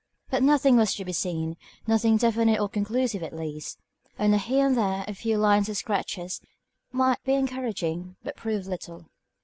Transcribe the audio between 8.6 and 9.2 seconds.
little.